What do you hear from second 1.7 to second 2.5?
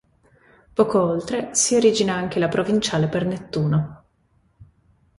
origina anche la